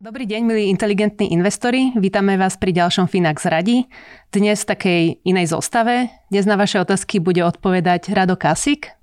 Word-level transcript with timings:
Dobrý 0.00 0.24
deň, 0.24 0.48
milí 0.48 0.72
inteligentní 0.72 1.28
investori. 1.28 1.92
Vítame 1.92 2.40
vás 2.40 2.56
pri 2.56 2.72
ďalšom 2.72 3.04
Finax 3.04 3.44
Radi. 3.44 3.84
Dnes 4.32 4.64
v 4.64 4.68
takej 4.72 5.00
inej 5.28 5.52
zostave. 5.52 6.08
Dnes 6.32 6.48
na 6.48 6.56
vaše 6.56 6.80
otázky 6.80 7.20
bude 7.20 7.44
odpovedať 7.44 8.08
Rado 8.08 8.32
Kasik. 8.32 8.96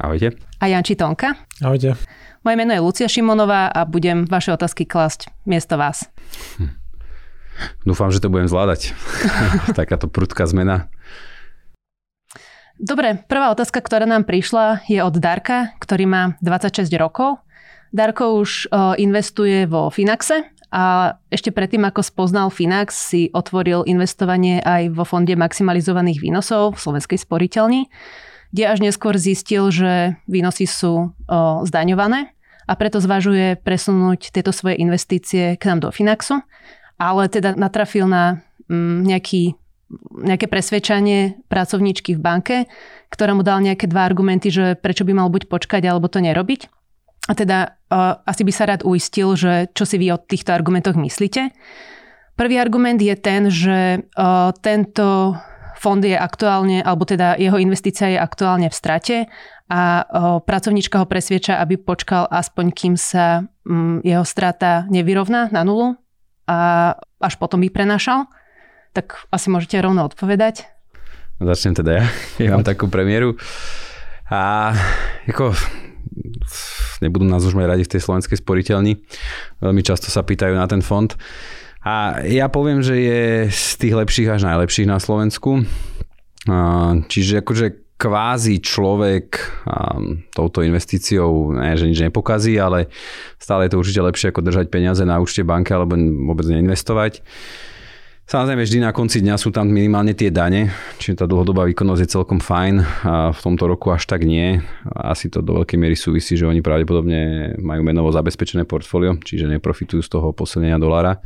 Ahojte. 0.00 0.40
A 0.56 0.64
Jan 0.64 0.80
Čitonka. 0.80 1.36
Ahojte. 1.60 1.92
Moje 2.40 2.56
meno 2.56 2.72
je 2.72 2.80
Lucia 2.80 3.04
Šimonová 3.04 3.68
a 3.68 3.84
budem 3.84 4.24
vaše 4.24 4.48
otázky 4.56 4.88
klásť 4.88 5.28
miesto 5.44 5.76
vás. 5.76 6.08
Hm. 6.56 6.72
Dúfam, 7.84 8.08
že 8.08 8.24
to 8.24 8.32
budem 8.32 8.48
zvládať. 8.48 8.96
Takáto 9.76 10.08
prudká 10.08 10.48
zmena. 10.48 10.88
Dobre, 12.80 13.20
prvá 13.28 13.52
otázka, 13.52 13.84
ktorá 13.84 14.08
nám 14.08 14.24
prišla, 14.24 14.88
je 14.88 15.04
od 15.04 15.20
Darka, 15.20 15.76
ktorý 15.84 16.08
má 16.08 16.22
26 16.40 16.88
rokov. 16.96 17.44
Darko 17.90 18.38
už 18.38 18.70
investuje 18.98 19.66
vo 19.66 19.90
Finaxe 19.90 20.46
a 20.70 21.18
ešte 21.34 21.50
predtým, 21.50 21.82
ako 21.82 22.06
spoznal 22.06 22.48
Finax, 22.54 22.94
si 22.94 23.26
otvoril 23.34 23.82
investovanie 23.90 24.62
aj 24.62 24.94
vo 24.94 25.02
fonde 25.02 25.34
maximalizovaných 25.34 26.22
výnosov 26.22 26.78
v 26.78 26.82
Slovenskej 26.86 27.18
sporiteľni, 27.18 27.90
kde 28.54 28.64
až 28.70 28.78
neskôr 28.78 29.18
zistil, 29.18 29.74
že 29.74 30.14
výnosy 30.30 30.70
sú 30.70 31.10
zdaňované 31.66 32.30
a 32.70 32.72
preto 32.78 33.02
zvažuje 33.02 33.58
presunúť 33.58 34.30
tieto 34.30 34.54
svoje 34.54 34.78
investície 34.78 35.58
k 35.58 35.62
nám 35.66 35.82
do 35.82 35.90
Finaxu, 35.90 36.38
ale 37.02 37.26
teda 37.26 37.58
natrafil 37.58 38.06
na 38.06 38.46
mm, 38.70 39.02
nejaký 39.10 39.58
nejaké 40.22 40.46
presvedčanie 40.46 41.42
pracovníčky 41.50 42.14
v 42.14 42.22
banke, 42.22 42.56
ktorá 43.10 43.34
mu 43.34 43.42
dal 43.42 43.58
nejaké 43.58 43.90
dva 43.90 44.06
argumenty, 44.06 44.46
že 44.46 44.78
prečo 44.78 45.02
by 45.02 45.18
mal 45.18 45.34
buď 45.34 45.50
počkať 45.50 45.82
alebo 45.82 46.06
to 46.06 46.22
nerobiť. 46.22 46.70
A 47.30 47.32
teda 47.38 47.78
uh, 47.94 48.18
asi 48.26 48.42
by 48.42 48.52
sa 48.52 48.66
rád 48.66 48.82
uistil, 48.82 49.38
že 49.38 49.70
čo 49.70 49.86
si 49.86 50.02
vy 50.02 50.10
o 50.10 50.18
týchto 50.18 50.50
argumentoch 50.50 50.98
myslíte. 50.98 51.54
Prvý 52.34 52.58
argument 52.58 52.98
je 52.98 53.14
ten, 53.14 53.46
že 53.46 54.02
uh, 54.02 54.50
tento 54.58 55.38
fond 55.78 56.02
je 56.02 56.18
aktuálne, 56.18 56.82
alebo 56.82 57.06
teda 57.06 57.38
jeho 57.38 57.54
investícia 57.62 58.10
je 58.10 58.18
aktuálne 58.18 58.66
v 58.66 58.74
strate 58.74 59.16
a 59.70 60.02
uh, 60.02 60.42
pracovníčka 60.42 60.98
ho 60.98 61.06
presvieča, 61.06 61.62
aby 61.62 61.78
počkal 61.78 62.26
aspoň 62.26 62.66
kým 62.74 62.94
sa 62.98 63.46
um, 63.62 64.02
jeho 64.02 64.26
strata 64.26 64.90
nevyrovná 64.90 65.54
na 65.54 65.62
nulu 65.62 65.94
a 66.50 66.92
až 67.22 67.38
potom 67.38 67.62
by 67.62 67.70
prenašal. 67.70 68.26
Tak 68.90 69.30
asi 69.30 69.46
môžete 69.54 69.78
rovno 69.78 70.02
odpovedať. 70.02 70.66
Začnem 71.38 71.78
teda 71.78 72.02
ja. 72.02 72.04
Ja 72.42 72.58
mám 72.58 72.66
takú 72.66 72.90
premiéru. 72.90 73.38
A 74.26 74.74
ako 75.30 75.54
nebudú 77.00 77.24
nás 77.26 77.44
už 77.44 77.56
mať 77.56 77.66
radi 77.66 77.84
v 77.88 77.92
tej 77.96 78.00
slovenskej 78.04 78.38
sporiteľni. 78.40 79.00
Veľmi 79.60 79.82
často 79.84 80.08
sa 80.12 80.24
pýtajú 80.24 80.54
na 80.56 80.68
ten 80.68 80.84
fond. 80.84 81.12
A 81.80 82.20
ja 82.28 82.52
poviem, 82.52 82.84
že 82.84 83.00
je 83.00 83.22
z 83.48 83.72
tých 83.80 83.94
lepších 83.96 84.28
až 84.28 84.44
najlepších 84.44 84.84
na 84.84 85.00
Slovensku. 85.00 85.64
Čiže 87.08 87.40
akože 87.40 87.66
kvázi 88.00 88.64
človek 88.64 89.40
touto 90.32 90.64
investíciou 90.64 91.52
ne, 91.52 91.76
že 91.76 91.84
nič 91.84 92.00
nepokazí, 92.00 92.56
ale 92.56 92.88
stále 93.36 93.68
je 93.68 93.76
to 93.76 93.80
určite 93.80 94.00
lepšie 94.00 94.32
ako 94.32 94.40
držať 94.40 94.72
peniaze 94.72 95.04
na 95.04 95.20
účte 95.20 95.44
banke 95.44 95.76
alebo 95.76 96.00
vôbec 96.00 96.48
neinvestovať. 96.48 97.20
Samozrejme, 98.30 98.62
vždy 98.62 98.78
na 98.86 98.94
konci 98.94 99.26
dňa 99.26 99.34
sú 99.34 99.50
tam 99.50 99.66
minimálne 99.66 100.14
tie 100.14 100.30
dane, 100.30 100.70
čiže 101.02 101.18
tá 101.18 101.26
dlhodobá 101.26 101.66
výkonnosť 101.66 102.02
je 102.06 102.14
celkom 102.14 102.38
fajn 102.38 102.74
a 103.02 103.34
v 103.34 103.40
tomto 103.42 103.66
roku 103.66 103.90
až 103.90 104.06
tak 104.06 104.22
nie. 104.22 104.62
Asi 104.86 105.26
to 105.26 105.42
do 105.42 105.58
veľkej 105.58 105.74
miery 105.74 105.98
súvisí, 105.98 106.38
že 106.38 106.46
oni 106.46 106.62
pravdepodobne 106.62 107.52
majú 107.58 107.82
menovo 107.82 108.14
zabezpečené 108.14 108.70
portfólio, 108.70 109.18
čiže 109.18 109.50
neprofitujú 109.50 110.06
z 110.06 110.10
toho 110.14 110.30
posilnenia 110.30 110.78
dolára. 110.78 111.18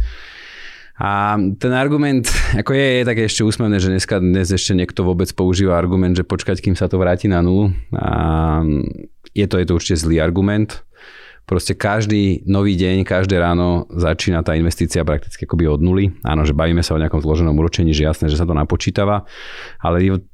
A 0.96 1.36
ten 1.60 1.76
argument, 1.76 2.24
ako 2.56 2.72
je, 2.72 3.04
je 3.04 3.04
také 3.04 3.22
ešte 3.28 3.44
úsmevné, 3.44 3.84
že 3.84 3.92
dneska, 3.92 4.16
dnes 4.24 4.48
ešte 4.48 4.72
niekto 4.72 5.04
vôbec 5.04 5.28
používa 5.36 5.76
argument, 5.76 6.16
že 6.16 6.24
počkať, 6.24 6.64
kým 6.64 6.72
sa 6.72 6.88
to 6.88 6.96
vráti 6.96 7.28
na 7.28 7.44
nulu. 7.44 7.68
A 8.00 8.64
je 9.36 9.44
to, 9.44 9.60
je 9.60 9.66
to 9.68 9.76
určite 9.76 10.00
zlý 10.08 10.24
argument 10.24 10.80
proste 11.44 11.76
každý 11.76 12.44
nový 12.48 12.76
deň, 12.76 13.04
každé 13.04 13.36
ráno 13.36 13.84
začína 13.92 14.40
tá 14.40 14.56
investícia 14.56 15.04
prakticky 15.04 15.44
akoby 15.44 15.68
od 15.68 15.80
nuly. 15.84 16.12
Áno, 16.24 16.44
že 16.48 16.56
bavíme 16.56 16.80
sa 16.80 16.96
o 16.96 17.00
nejakom 17.00 17.20
zloženom 17.20 17.52
úročení, 17.54 17.92
že 17.92 18.08
jasné, 18.08 18.32
že 18.32 18.40
sa 18.40 18.48
to 18.48 18.56
napočítava, 18.56 19.28
ale 19.80 20.24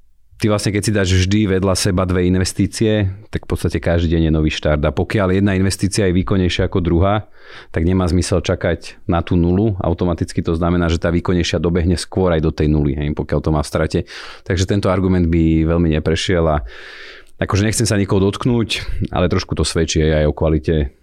ty 0.41 0.48
vlastne 0.48 0.72
keď 0.72 0.82
si 0.82 0.93
dáš 0.94 1.10
vždy 1.12 1.60
vedľa 1.60 1.75
seba 1.76 2.09
dve 2.09 2.25
investície, 2.25 3.12
tak 3.28 3.44
v 3.44 3.48
podstate 3.50 3.76
každý 3.76 4.16
deň 4.16 4.22
je 4.31 4.32
nový 4.32 4.48
štart. 4.48 4.81
A 4.87 4.94
pokiaľ 4.94 5.37
jedna 5.37 5.53
investícia 5.53 6.09
je 6.09 6.16
výkonnejšia 6.16 6.71
ako 6.71 6.81
druhá, 6.81 7.28
tak 7.75 7.84
nemá 7.84 8.09
zmysel 8.09 8.41
čakať 8.41 9.04
na 9.04 9.21
tú 9.21 9.37
nulu. 9.37 9.77
Automaticky 9.82 10.41
to 10.41 10.56
znamená, 10.56 10.88
že 10.88 11.03
tá 11.03 11.12
výkonnejšia 11.12 11.60
dobehne 11.60 11.98
skôr 12.00 12.32
aj 12.32 12.41
do 12.41 12.54
tej 12.54 12.72
nuly, 12.72 12.97
hej, 12.97 13.12
pokiaľ 13.12 13.41
to 13.42 13.50
má 13.53 13.60
v 13.60 13.69
strate. 13.69 14.00
Takže 14.48 14.65
tento 14.65 14.88
argument 14.88 15.28
by 15.28 15.69
veľmi 15.69 15.92
neprešiel 16.00 16.47
a 16.48 16.65
akože 17.37 17.66
nechcem 17.69 17.84
sa 17.84 18.00
nikoho 18.00 18.25
dotknúť, 18.25 18.69
ale 19.12 19.28
trošku 19.28 19.53
to 19.53 19.65
svedčí 19.65 20.00
aj 20.00 20.25
o 20.25 20.37
kvalite 20.37 20.99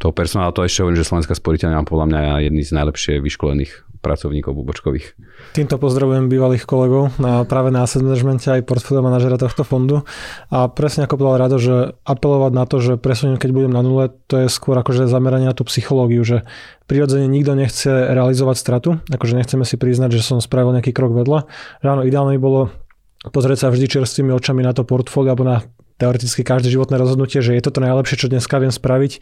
toho 0.00 0.16
personálu, 0.16 0.56
to 0.56 0.64
ešte 0.64 0.80
hovorím, 0.80 0.96
že 0.96 1.08
Slovenská 1.12 1.36
sporiteľňa 1.36 1.76
má 1.76 1.84
podľa 1.84 2.06
mňa 2.08 2.20
jedný 2.48 2.64
z 2.64 2.72
najlepšie 2.72 3.20
vyškolených 3.20 4.00
pracovníkov 4.00 4.56
bubočkových. 4.56 5.12
Týmto 5.52 5.76
pozdravujem 5.76 6.32
bývalých 6.32 6.64
kolegov 6.64 7.12
na, 7.20 7.44
práve 7.44 7.68
na 7.68 7.84
asset 7.84 8.00
managemente 8.00 8.48
aj 8.48 8.64
portfólio 8.64 9.04
manažera 9.04 9.36
tohto 9.36 9.60
fondu. 9.60 10.08
A 10.48 10.72
presne 10.72 11.04
ako 11.04 11.20
povedal 11.20 11.36
Rado, 11.44 11.60
že 11.60 12.00
apelovať 12.08 12.52
na 12.56 12.64
to, 12.64 12.80
že 12.80 12.96
presuniem, 12.96 13.36
keď 13.36 13.50
budem 13.52 13.72
na 13.76 13.84
nule, 13.84 14.08
to 14.24 14.40
je 14.40 14.46
skôr 14.48 14.80
akože 14.80 15.04
zameranie 15.04 15.52
na 15.52 15.52
tú 15.52 15.68
psychológiu, 15.68 16.24
že 16.24 16.48
prirodzene 16.88 17.28
nikto 17.28 17.52
nechce 17.52 17.92
realizovať 17.92 18.56
stratu, 18.56 18.90
akože 19.12 19.36
nechceme 19.36 19.68
si 19.68 19.76
priznať, 19.76 20.16
že 20.16 20.24
som 20.24 20.40
spravil 20.40 20.72
nejaký 20.80 20.96
krok 20.96 21.12
vedľa. 21.12 21.44
Že 21.84 21.88
áno, 21.92 22.02
ideálne 22.08 22.40
by 22.40 22.42
bolo 22.42 22.72
pozrieť 23.28 23.68
sa 23.68 23.72
vždy 23.72 23.84
čerstvými 24.00 24.32
očami 24.32 24.64
na 24.64 24.72
to 24.72 24.88
portfólio 24.88 25.36
alebo 25.36 25.44
na 25.44 25.60
teoreticky 26.00 26.40
každé 26.40 26.72
životné 26.72 26.96
rozhodnutie, 26.96 27.44
že 27.44 27.52
je 27.52 27.60
to 27.60 27.76
najlepšie, 27.76 28.16
čo 28.16 28.32
dneska 28.32 28.56
viem 28.56 28.72
spraviť 28.72 29.12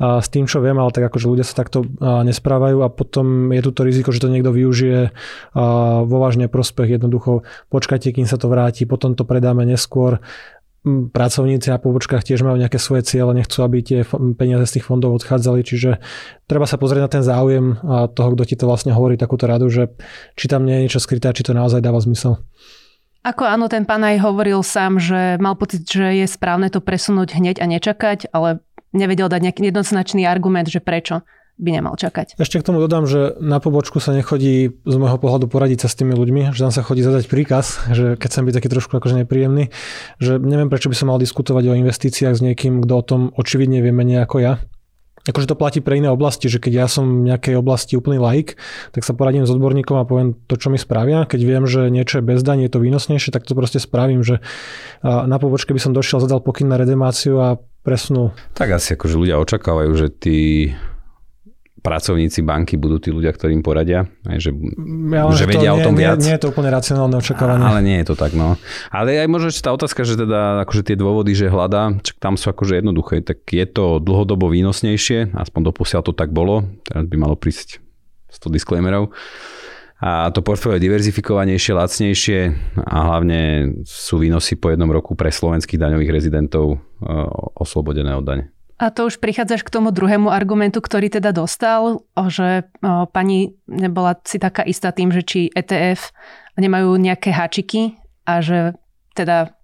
a 0.00 0.24
s 0.24 0.32
tým, 0.32 0.48
čo 0.48 0.64
viem, 0.64 0.80
ale 0.80 0.88
tak 0.88 1.12
akože 1.12 1.28
ľudia 1.28 1.44
sa 1.44 1.60
takto 1.60 1.84
nesprávajú 2.00 2.80
a 2.80 2.88
potom 2.88 3.52
je 3.52 3.60
tu 3.60 3.70
to 3.76 3.84
riziko, 3.84 4.08
že 4.08 4.24
to 4.24 4.32
niekto 4.32 4.48
využije 4.48 5.12
vo 6.08 6.16
vážne 6.16 6.48
prospech. 6.48 6.96
Jednoducho 6.96 7.44
počkajte, 7.68 8.16
kým 8.16 8.24
sa 8.24 8.40
to 8.40 8.48
vráti, 8.48 8.88
potom 8.88 9.12
to 9.12 9.28
predáme 9.28 9.68
neskôr 9.68 10.24
pracovníci 10.84 11.72
na 11.72 11.80
pobočkách 11.80 12.28
tiež 12.28 12.44
majú 12.44 12.60
nejaké 12.60 12.76
svoje 12.76 13.08
ciele, 13.08 13.32
nechcú, 13.32 13.64
aby 13.64 13.80
tie 13.80 14.04
peniaze 14.36 14.68
z 14.68 14.72
tých 14.76 14.84
fondov 14.84 15.16
odchádzali, 15.16 15.64
čiže 15.64 15.96
treba 16.44 16.68
sa 16.68 16.76
pozrieť 16.76 17.02
na 17.04 17.08
ten 17.08 17.24
záujem 17.24 17.80
toho, 18.12 18.28
kto 18.36 18.42
ti 18.44 18.52
to 18.52 18.68
vlastne 18.68 18.92
hovorí 18.92 19.16
takúto 19.16 19.48
radu, 19.48 19.72
že 19.72 19.96
či 20.36 20.44
tam 20.44 20.68
nie 20.68 20.76
je 20.76 20.82
niečo 20.84 21.00
skryté, 21.00 21.32
či 21.32 21.40
to 21.40 21.56
naozaj 21.56 21.80
dáva 21.80 22.04
zmysel. 22.04 22.36
Ako 23.24 23.48
áno, 23.48 23.72
ten 23.72 23.88
pán 23.88 24.04
aj 24.04 24.20
hovoril 24.20 24.60
sám, 24.60 25.00
že 25.00 25.40
mal 25.40 25.56
pocit, 25.56 25.88
že 25.88 26.12
je 26.12 26.26
správne 26.28 26.68
to 26.68 26.84
presunúť 26.84 27.40
hneď 27.40 27.56
a 27.56 27.66
nečakať, 27.66 28.28
ale 28.36 28.60
nevedel 28.92 29.32
dať 29.32 29.40
nejaký 29.48 29.60
jednoznačný 29.72 30.28
argument, 30.28 30.68
že 30.68 30.84
prečo 30.84 31.24
by 31.56 31.70
nemal 31.70 31.94
čakať. 31.94 32.34
Ešte 32.36 32.58
k 32.58 32.66
tomu 32.66 32.82
dodám, 32.82 33.06
že 33.06 33.38
na 33.38 33.62
pobočku 33.62 34.02
sa 34.02 34.10
nechodí 34.10 34.74
z 34.74 34.96
môjho 34.98 35.16
pohľadu 35.22 35.46
poradiť 35.46 35.86
sa 35.86 35.88
s 35.88 35.96
tými 35.96 36.12
ľuďmi, 36.12 36.50
že 36.50 36.60
tam 36.66 36.74
sa 36.74 36.82
chodí 36.82 37.00
zadať 37.00 37.30
príkaz, 37.30 37.94
že 37.94 38.18
keď 38.18 38.30
som 38.30 38.42
byť 38.42 38.54
taký 38.58 38.68
trošku 38.68 38.92
akože 38.98 39.22
nepríjemný, 39.22 39.70
že 40.18 40.42
neviem 40.42 40.66
prečo 40.66 40.90
by 40.90 40.96
som 40.98 41.14
mal 41.14 41.22
diskutovať 41.22 41.64
o 41.70 41.78
investíciách 41.78 42.34
s 42.34 42.42
niekým, 42.42 42.82
kto 42.82 42.92
o 42.92 43.06
tom 43.06 43.20
očividne 43.38 43.80
vie 43.80 43.94
menej 43.94 44.26
ako 44.26 44.36
ja 44.42 44.52
Akože 45.24 45.48
to 45.48 45.56
platí 45.56 45.80
pre 45.80 45.96
iné 45.96 46.12
oblasti, 46.12 46.52
že 46.52 46.60
keď 46.60 46.84
ja 46.84 46.86
som 46.86 47.24
v 47.24 47.32
nejakej 47.32 47.56
oblasti 47.56 47.96
úplný 47.96 48.20
laik, 48.20 48.60
tak 48.92 49.08
sa 49.08 49.16
poradím 49.16 49.48
s 49.48 49.52
odborníkom 49.56 49.96
a 49.96 50.04
poviem 50.04 50.36
to, 50.44 50.60
čo 50.60 50.68
mi 50.68 50.76
spravia. 50.76 51.24
Keď 51.24 51.40
viem, 51.40 51.64
že 51.64 51.88
niečo 51.88 52.20
je 52.20 52.28
bez 52.28 52.44
daní, 52.44 52.68
je 52.68 52.76
to 52.76 52.84
výnosnejšie, 52.84 53.32
tak 53.32 53.48
to 53.48 53.56
proste 53.56 53.80
spravím, 53.80 54.20
že 54.20 54.44
na 55.02 55.40
pobočke 55.40 55.72
by 55.72 55.80
som 55.80 55.96
došiel, 55.96 56.20
zadal 56.20 56.44
pokyn 56.44 56.68
na 56.68 56.76
redemáciu 56.76 57.40
a 57.40 57.56
presunul. 57.80 58.36
Tak 58.52 58.76
asi 58.76 59.00
akože 59.00 59.16
ľudia 59.16 59.40
očakávajú, 59.40 59.92
že 59.96 60.08
ty 60.12 60.36
pracovníci 61.84 62.40
banky 62.40 62.80
budú 62.80 62.96
tí 62.96 63.12
ľudia, 63.12 63.28
ktorí 63.28 63.52
im 63.52 63.60
poradia, 63.60 64.08
aj, 64.24 64.40
že, 64.40 64.50
ja, 65.12 65.28
že 65.36 65.44
vedia 65.44 65.76
nie, 65.76 65.76
o 65.76 65.78
tom 65.84 65.92
nie, 65.92 66.00
viac. 66.00 66.16
Nie, 66.16 66.32
nie 66.32 66.34
je 66.40 66.40
to 66.40 66.48
úplne 66.48 66.72
racionálne 66.72 67.12
očakávanie. 67.20 67.60
Ale 67.60 67.80
nie 67.84 68.00
je 68.00 68.06
to 68.08 68.16
tak, 68.16 68.32
no. 68.32 68.56
Ale 68.88 69.20
aj 69.20 69.28
možno 69.28 69.52
tá 69.52 69.76
otázka, 69.76 70.08
že 70.08 70.16
teda 70.16 70.64
akože 70.64 70.80
tie 70.80 70.96
dôvody, 70.96 71.36
že 71.36 71.52
hľadá, 71.52 71.92
tam 72.16 72.40
sú 72.40 72.48
akože 72.48 72.80
jednoduché, 72.80 73.20
tak 73.20 73.44
je 73.52 73.68
to 73.68 74.00
dlhodobo 74.00 74.48
výnosnejšie, 74.48 75.36
aspoň 75.36 75.60
doposiaľ 75.68 76.08
to 76.08 76.16
tak 76.16 76.32
bolo, 76.32 76.64
teraz 76.88 77.04
by 77.04 77.16
malo 77.20 77.36
prísť 77.36 77.84
100 78.32 78.48
disclaimerov. 78.48 79.12
A 80.00 80.28
to 80.32 80.40
portfólio 80.44 80.80
je 80.80 80.84
diverzifikovanejšie, 80.88 81.72
lacnejšie 81.72 82.38
a 82.80 82.96
hlavne 83.08 83.72
sú 83.84 84.20
výnosy 84.20 84.56
po 84.60 84.68
jednom 84.72 84.88
roku 84.88 85.16
pre 85.16 85.32
slovenských 85.32 85.80
daňových 85.80 86.12
rezidentov 86.12 86.76
e, 86.76 86.76
oslobodené 87.56 88.12
od 88.12 88.24
dane. 88.26 88.53
A 88.74 88.90
to 88.90 89.06
už 89.06 89.22
prichádzaš 89.22 89.62
k 89.62 89.70
tomu 89.70 89.94
druhému 89.94 90.34
argumentu, 90.34 90.82
ktorý 90.82 91.06
teda 91.06 91.30
dostal, 91.30 92.02
že 92.26 92.66
pani 93.14 93.54
nebola 93.70 94.18
si 94.26 94.42
taká 94.42 94.66
istá 94.66 94.90
tým, 94.90 95.14
že 95.14 95.22
či 95.22 95.40
ETF 95.54 96.10
nemajú 96.58 96.98
nejaké 96.98 97.30
háčiky 97.30 97.94
a 98.26 98.42
že 98.42 98.74
teda, 99.14 99.54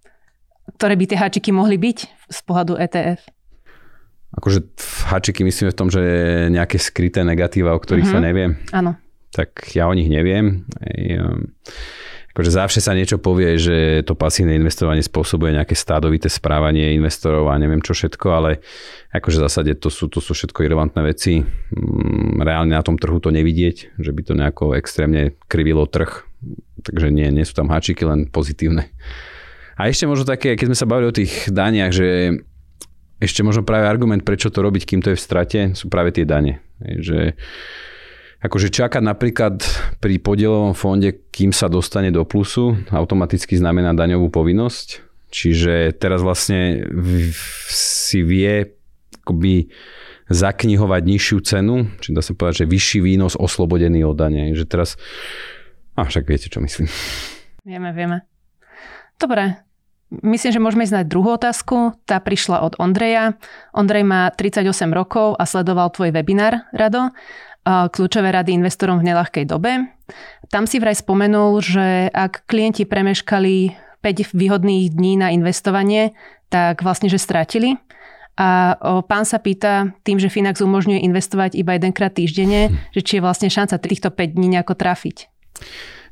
ktoré 0.79 0.95
by 0.95 1.05
tie 1.11 1.19
háčiky 1.19 1.51
mohli 1.51 1.75
byť 1.75 1.99
z 2.31 2.39
pohľadu 2.47 2.79
ETF. 2.79 3.27
Akože 4.31 4.62
háčiky 5.11 5.43
myslíme 5.43 5.75
v 5.75 5.79
tom, 5.79 5.91
že 5.91 6.03
nejaké 6.55 6.79
skryté 6.79 7.27
negatíva, 7.27 7.75
o 7.75 7.83
ktorých 7.83 8.06
uh-huh. 8.06 8.23
sa 8.23 8.23
nevie. 8.23 8.47
Áno. 8.71 8.95
Tak 9.35 9.75
ja 9.75 9.91
o 9.91 9.95
nich 9.95 10.06
neviem. 10.06 10.71
Ej, 10.87 11.19
um, 11.19 11.51
akože 12.31 12.50
zavše 12.50 12.81
sa 12.82 12.94
niečo 12.94 13.19
povie, 13.19 13.59
že 13.59 14.06
to 14.06 14.15
pasívne 14.15 14.55
investovanie 14.55 15.03
spôsobuje 15.03 15.59
nejaké 15.59 15.75
stádovité 15.75 16.31
správanie 16.31 16.94
investorov 16.94 17.50
a 17.50 17.59
neviem 17.59 17.82
čo 17.82 17.91
všetko, 17.91 18.27
ale 18.31 18.62
akože 19.11 19.43
v 19.43 19.44
zásade 19.50 19.73
to 19.82 19.91
sú, 19.91 20.06
to 20.06 20.23
sú 20.23 20.32
všetko 20.38 20.62
irrelevantné 20.62 21.03
veci. 21.03 21.43
Mm, 21.43 22.38
reálne 22.38 22.79
na 22.79 22.87
tom 22.87 22.94
trhu 22.94 23.19
to 23.19 23.35
nevidieť, 23.35 23.99
že 23.99 24.11
by 24.15 24.23
to 24.23 24.32
nejako 24.38 24.79
extrémne 24.79 25.35
krivilo 25.50 25.91
trh. 25.91 26.23
Takže 26.87 27.11
nie, 27.11 27.29
nie 27.35 27.44
sú 27.44 27.53
tam 27.53 27.69
háčiky, 27.69 28.06
len 28.06 28.31
pozitívne. 28.31 28.88
A 29.75 29.91
ešte 29.91 30.06
možno 30.06 30.29
také, 30.29 30.55
keď 30.55 30.73
sme 30.73 30.79
sa 30.79 30.88
bavili 30.88 31.11
o 31.11 31.17
tých 31.17 31.50
daniach, 31.50 31.91
že 31.91 32.41
ešte 33.21 33.44
možno 33.44 33.67
práve 33.67 33.85
argument, 33.85 34.25
prečo 34.25 34.49
to 34.49 34.65
robiť, 34.65 34.87
kým 34.88 35.00
to 35.05 35.12
je 35.12 35.19
v 35.19 35.25
strate, 35.25 35.61
sú 35.77 35.93
práve 35.93 36.15
tie 36.15 36.25
dane. 36.25 36.65
Že 36.81 37.37
akože 38.41 38.73
čakať 38.73 39.03
napríklad 39.05 39.61
pri 40.01 40.17
podielovom 40.17 40.73
fonde, 40.73 41.13
kým 41.33 41.53
sa 41.53 41.69
dostane 41.69 42.09
do 42.09 42.25
plusu, 42.25 42.77
automaticky 42.89 43.57
znamená 43.57 43.93
daňovú 43.93 44.33
povinnosť. 44.33 45.05
Čiže 45.31 45.95
teraz 45.95 46.27
vlastne 46.27 46.83
si 47.71 48.21
vie 48.27 48.75
akoby 49.23 49.71
zaknihovať 50.27 51.03
nižšiu 51.07 51.39
cenu, 51.43 51.77
či 52.03 52.11
dá 52.11 52.23
sa 52.23 52.35
povedať, 52.35 52.67
že 52.67 52.71
vyšší 52.71 52.99
výnos 53.03 53.39
oslobodený 53.39 54.03
od 54.03 54.19
dane. 54.19 54.51
Že 54.59 54.65
teraz, 54.67 54.99
a 55.95 56.03
však 56.03 56.27
viete, 56.27 56.51
čo 56.51 56.59
myslím. 56.63 56.91
Vieme, 57.63 57.95
vieme. 57.95 58.27
Dobre, 59.21 59.63
Myslím, 60.11 60.51
že 60.51 60.59
môžeme 60.59 60.83
ísť 60.83 60.97
na 60.99 61.07
druhú 61.07 61.39
otázku. 61.39 61.95
Tá 62.03 62.19
prišla 62.19 62.67
od 62.67 62.75
Ondreja. 62.83 63.39
Ondrej 63.71 64.03
má 64.03 64.27
38 64.35 64.67
rokov 64.91 65.39
a 65.39 65.47
sledoval 65.47 65.95
tvoj 65.95 66.11
webinár, 66.11 66.67
Rado. 66.75 67.15
Kľúčové 67.67 68.33
rady 68.33 68.57
investorom 68.57 68.99
v 69.01 69.12
nelahkej 69.12 69.45
dobe. 69.45 69.93
Tam 70.49 70.65
si 70.65 70.81
vraj 70.81 70.97
spomenul, 70.97 71.61
že 71.61 72.09
ak 72.11 72.49
klienti 72.49 72.89
premeškali 72.89 73.77
5 74.01 74.33
výhodných 74.33 74.97
dní 74.97 75.21
na 75.21 75.29
investovanie, 75.31 76.17
tak 76.49 76.81
vlastne, 76.83 77.12
že 77.12 77.21
strátili. 77.21 77.77
A 78.41 78.75
pán 79.05 79.29
sa 79.29 79.37
pýta, 79.37 79.93
tým, 80.01 80.17
že 80.17 80.33
Finax 80.33 80.65
umožňuje 80.65 81.05
investovať 81.05 81.61
iba 81.61 81.77
jedenkrát 81.77 82.17
týždenne, 82.17 82.73
hm. 82.73 82.97
že 82.97 83.01
či 83.05 83.12
je 83.21 83.25
vlastne 83.25 83.53
šanca 83.53 83.77
týchto 83.77 84.09
5 84.09 84.37
dní 84.37 84.56
nejako 84.56 84.75
trafiť. 84.81 85.29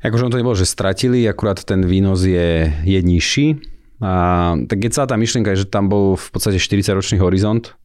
Akože 0.05 0.29
on 0.29 0.31
to 0.31 0.39
nebolo, 0.39 0.55
že 0.55 0.69
stratili, 0.69 1.27
akurát 1.27 1.59
ten 1.65 1.83
výnos 1.83 2.23
je, 2.23 2.71
je 2.85 2.99
nižší, 3.03 3.59
a, 3.99 4.55
tak 4.63 4.79
keď 4.79 4.89
celá 4.95 5.07
tá 5.11 5.17
myšlienka 5.19 5.51
je, 5.51 5.67
že 5.67 5.73
tam 5.73 5.91
bol 5.91 6.15
v 6.15 6.27
podstate 6.31 6.55
40-ročný 6.55 7.19
horizont 7.19 7.75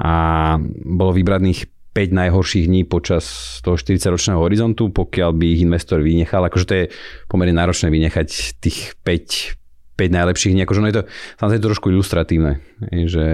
a 0.00 0.56
bolo 0.80 1.12
vybraných 1.12 1.68
5 1.92 2.12
najhorších 2.12 2.66
dní 2.72 2.88
počas 2.88 3.58
toho 3.60 3.76
40-ročného 3.76 4.40
horizontu, 4.40 4.88
pokiaľ 4.88 5.30
by 5.36 5.44
ich 5.44 5.60
investor 5.60 6.00
vynechal. 6.00 6.40
Akože 6.48 6.66
to 6.68 6.74
je 6.74 6.84
pomerne 7.28 7.52
náročné 7.52 7.92
vynechať 7.92 8.58
tých 8.64 8.96
5, 9.04 10.00
5 10.00 10.18
najlepších 10.18 10.52
dní. 10.56 10.64
Akože 10.64 10.80
ono 10.80 10.88
je 10.88 10.96
to 11.00 11.04
samozrejme 11.36 11.66
trošku 11.68 11.86
ilustratívne. 11.92 12.64
Že, 12.88 13.26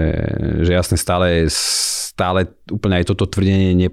že 0.67 0.71
jasne 0.75 0.99
stále, 0.99 1.47
stále 1.47 2.51
úplne 2.67 2.99
aj 2.99 3.07
toto 3.07 3.31
tvrdenie 3.31 3.79
ne, 3.79 3.89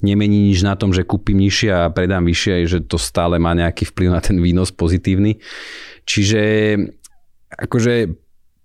nemení 0.00 0.48
nič 0.48 0.64
na 0.64 0.72
tom, 0.72 0.96
že 0.96 1.04
kúpim 1.04 1.36
nižšie 1.36 1.68
a 1.68 1.92
predám 1.92 2.24
vyššie, 2.24 2.64
že 2.64 2.78
to 2.88 2.96
stále 2.96 3.36
má 3.36 3.52
nejaký 3.52 3.92
vplyv 3.92 4.08
na 4.08 4.24
ten 4.24 4.40
výnos 4.40 4.72
pozitívny. 4.72 5.36
Čiže 6.08 6.40
akože 7.52 8.08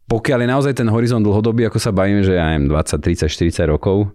pokiaľ 0.08 0.40
je 0.44 0.50
naozaj 0.52 0.74
ten 0.80 0.88
horizont 0.88 1.24
dlhodobý, 1.24 1.68
ako 1.68 1.80
sa 1.80 1.92
bavíme, 1.96 2.24
že 2.24 2.36
ja 2.40 2.56
neviem, 2.56 2.72
20, 2.72 3.28
30, 3.28 3.28
40 3.28 3.72
rokov, 3.72 4.12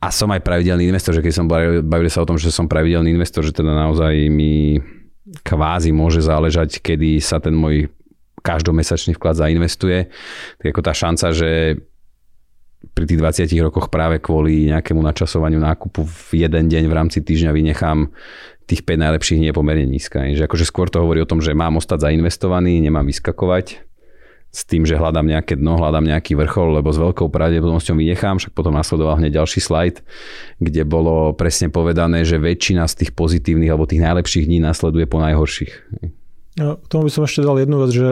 a 0.00 0.08
som 0.08 0.32
aj 0.32 0.40
pravidelný 0.40 0.88
investor, 0.88 1.12
že 1.12 1.20
keď 1.20 1.34
som 1.36 1.46
bavili 1.84 2.08
sa 2.08 2.24
o 2.24 2.28
tom, 2.28 2.40
že 2.40 2.48
som 2.48 2.64
pravidelný 2.64 3.12
investor, 3.12 3.44
že 3.44 3.52
teda 3.52 3.68
naozaj 3.68 4.32
mi 4.32 4.80
kvázi 5.44 5.92
môže 5.92 6.24
záležať, 6.24 6.80
kedy 6.80 7.20
sa 7.20 7.36
ten 7.36 7.52
môj 7.52 7.92
každomesačný 8.40 9.20
vklad 9.20 9.36
zainvestuje, 9.36 10.08
tak 10.56 10.66
ako 10.72 10.80
tá 10.80 10.92
šanca, 10.96 11.36
že 11.36 11.50
pri 12.96 13.04
tých 13.04 13.20
20 13.20 13.52
rokoch 13.60 13.92
práve 13.92 14.24
kvôli 14.24 14.72
nejakému 14.72 15.04
načasovaniu 15.04 15.60
nákupu 15.60 16.08
v 16.08 16.48
jeden 16.48 16.72
deň 16.72 16.88
v 16.88 16.96
rámci 16.96 17.20
týždňa 17.20 17.52
vynechám 17.52 18.08
tých 18.64 18.88
5 18.88 19.04
najlepších 19.04 19.40
nie 19.44 19.52
je 19.52 19.58
pomerne 19.60 19.84
nízka. 19.84 20.24
Že 20.24 20.48
akože 20.48 20.64
skôr 20.64 20.88
to 20.88 21.04
hovorí 21.04 21.20
o 21.20 21.28
tom, 21.28 21.44
že 21.44 21.52
mám 21.52 21.76
ostať 21.76 22.08
zainvestovaný, 22.08 22.80
nemám 22.80 23.04
vyskakovať 23.04 23.89
s 24.50 24.66
tým, 24.66 24.82
že 24.82 24.98
hľadám 24.98 25.30
nejaké 25.30 25.54
dno, 25.54 25.78
hľadám 25.78 26.10
nejaký 26.10 26.34
vrchol, 26.34 26.82
lebo 26.82 26.90
s 26.90 26.98
veľkou 26.98 27.30
pravdepodobnosťou 27.30 27.94
vynechám, 27.94 28.42
však 28.42 28.50
potom 28.50 28.74
nasledoval 28.74 29.22
hneď 29.22 29.38
ďalší 29.38 29.62
slajd, 29.62 30.02
kde 30.58 30.82
bolo 30.82 31.30
presne 31.38 31.70
povedané, 31.70 32.26
že 32.26 32.42
väčšina 32.42 32.90
z 32.90 33.06
tých 33.06 33.10
pozitívnych 33.14 33.70
alebo 33.70 33.86
tých 33.86 34.02
najlepších 34.02 34.50
dní 34.50 34.58
nasleduje 34.58 35.06
po 35.06 35.22
najhorších. 35.22 35.72
No, 36.58 36.82
k 36.82 36.86
tomu 36.90 37.06
by 37.06 37.10
som 37.14 37.22
ešte 37.30 37.46
dal 37.46 37.62
jednu 37.62 37.78
vec, 37.78 37.94
že 37.94 38.08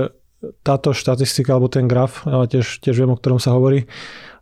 táto 0.62 0.94
štatistika 0.94 1.58
alebo 1.58 1.66
ten 1.66 1.90
graf, 1.90 2.22
tiež, 2.22 2.78
tiež 2.78 3.02
viem, 3.02 3.10
o 3.10 3.18
ktorom 3.18 3.42
sa 3.42 3.58
hovorí, 3.58 3.90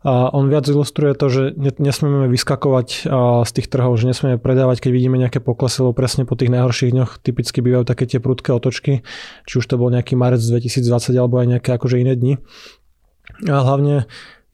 on 0.05 0.45
viac 0.49 0.69
ilustruje 0.69 1.17
to, 1.17 1.25
že 1.29 1.41
nesmieme 1.57 2.29
vyskakovať 2.29 3.09
z 3.43 3.51
tých 3.51 3.67
trhov, 3.67 3.97
že 3.97 4.05
nesmieme 4.05 4.37
predávať, 4.37 4.85
keď 4.85 4.91
vidíme 4.93 5.17
nejaké 5.17 5.41
poklesy, 5.41 5.81
lebo 5.81 5.97
presne 5.97 6.23
po 6.23 6.37
tých 6.37 6.53
najhorších 6.53 6.93
dňoch 6.93 7.11
typicky 7.25 7.65
bývajú 7.65 7.83
také 7.87 8.05
tie 8.05 8.21
prudké 8.21 8.53
otočky, 8.53 9.01
či 9.49 9.53
už 9.57 9.65
to 9.65 9.81
bol 9.81 9.89
nejaký 9.89 10.13
marec 10.13 10.39
2020 10.39 10.85
alebo 11.17 11.41
aj 11.41 11.47
nejaké 11.57 11.69
akože 11.73 11.97
iné 11.97 12.13
dni. 12.13 12.33
A 13.49 13.59
hlavne 13.61 14.05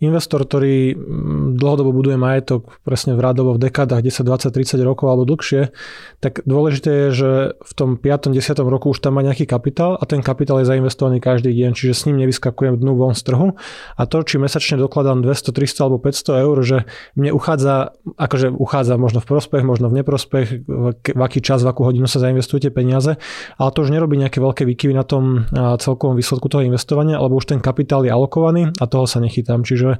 investor, 0.03 0.43
ktorý 0.43 0.93
mm, 0.93 1.55
dlhodobo 1.55 1.95
buduje 1.95 2.19
majetok 2.19 2.79
presne 2.83 3.15
v 3.15 3.23
rádovo 3.23 3.55
v 3.55 3.69
dekádach 3.69 4.03
10, 4.03 4.27
20, 4.27 4.51
30 4.51 4.83
rokov 4.83 5.07
alebo 5.07 5.23
dlhšie, 5.23 5.71
tak 6.19 6.43
dôležité 6.43 6.91
je, 6.91 7.07
že 7.11 7.31
v 7.57 7.71
tom 7.73 7.95
5. 7.95 8.35
10. 8.35 8.43
roku 8.67 8.91
už 8.91 8.99
tam 8.99 9.15
má 9.15 9.21
nejaký 9.23 9.47
kapitál 9.47 9.95
a 9.95 10.03
ten 10.03 10.19
kapitál 10.19 10.59
je 10.61 10.67
zainvestovaný 10.67 11.23
každý 11.23 11.55
deň, 11.55 11.71
čiže 11.73 11.93
s 11.95 12.01
ním 12.11 12.19
nevyskakujem 12.27 12.75
dnu 12.79 12.93
von 12.99 13.15
z 13.15 13.23
trhu 13.23 13.55
a 13.95 14.01
to, 14.03 14.21
či 14.27 14.35
mesačne 14.37 14.75
dokladám 14.75 15.23
200, 15.23 15.55
300 15.55 15.83
alebo 15.87 15.97
500 16.03 16.43
eur, 16.43 16.57
že 16.61 16.77
mne 17.15 17.31
uchádza, 17.31 17.95
akože 18.19 18.53
uchádza 18.53 18.99
možno 18.99 19.23
v 19.23 19.27
prospech, 19.31 19.63
možno 19.63 19.87
v 19.87 20.03
neprospech, 20.03 20.47
v 20.67 21.21
aký 21.23 21.39
čas, 21.39 21.63
v 21.63 21.71
akú 21.71 21.87
hodinu 21.87 22.05
sa 22.05 22.19
zainvestujete 22.19 22.69
peniaze, 22.69 23.15
ale 23.55 23.69
to 23.71 23.87
už 23.87 23.93
nerobí 23.93 24.19
nejaké 24.19 24.43
veľké 24.43 24.63
výkyvy 24.67 24.93
na 24.93 25.05
tom 25.07 25.47
celkovom 25.53 26.17
výsledku 26.17 26.49
toho 26.49 26.65
investovania, 26.65 27.17
alebo 27.19 27.39
už 27.39 27.49
ten 27.49 27.59
kapitál 27.61 28.03
je 28.03 28.11
alokovaný 28.11 28.73
a 28.79 28.85
toho 28.89 29.05
sa 29.07 29.21
nechytám. 29.23 29.63
Čiže 29.63 29.92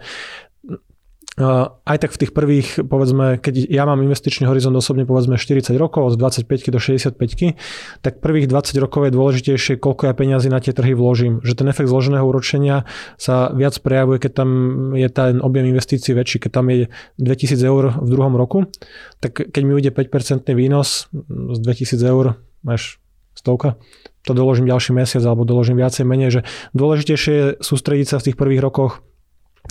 aj 1.89 1.97
tak 1.97 2.13
v 2.13 2.21
tých 2.21 2.31
prvých, 2.31 2.85
povedzme, 2.85 3.41
keď 3.41 3.65
ja 3.65 3.89
mám 3.89 4.05
investičný 4.05 4.45
horizont 4.45 4.77
osobne 4.77 5.01
povedzme 5.01 5.41
40 5.41 5.73
rokov, 5.81 6.13
od 6.13 6.13
25 6.13 6.69
do 6.69 6.77
65, 6.77 7.57
tak 8.05 8.21
prvých 8.21 8.45
20 8.45 8.77
rokov 8.77 9.09
je 9.09 9.11
dôležitejšie, 9.17 9.81
koľko 9.81 10.05
ja 10.05 10.13
peniazy 10.13 10.53
na 10.53 10.61
tie 10.61 10.77
trhy 10.77 10.93
vložím. 10.93 11.41
Že 11.41 11.65
ten 11.65 11.67
efekt 11.73 11.89
zloženého 11.89 12.21
úročenia 12.21 12.85
sa 13.17 13.49
viac 13.49 13.73
prejavuje, 13.81 14.21
keď 14.21 14.31
tam 14.45 14.49
je 14.93 15.09
ten 15.09 15.41
objem 15.41 15.73
investícií 15.73 16.13
väčší. 16.13 16.37
Keď 16.37 16.51
tam 16.53 16.69
je 16.69 16.93
2000 17.17 17.57
eur 17.65 17.97
v 17.97 18.07
druhom 18.13 18.37
roku, 18.37 18.69
tak 19.17 19.33
keď 19.33 19.61
mi 19.65 19.73
ujde 19.73 19.89
5% 19.89 20.53
výnos 20.53 21.09
z 21.33 21.57
2000 21.65 21.97
eur, 22.13 22.37
máš 22.61 23.01
stovka, 23.33 23.81
to 24.21 24.37
doložím 24.37 24.69
ďalší 24.69 24.93
mesiac 24.93 25.25
alebo 25.25 25.49
doložím 25.49 25.81
viacej 25.81 26.05
menej, 26.05 26.29
že 26.29 26.41
dôležitejšie 26.77 27.33
je 27.33 27.45
sústrediť 27.57 28.07
sa 28.07 28.21
v 28.21 28.25
tých 28.29 28.37
prvých 28.37 28.61
rokoch 28.61 29.01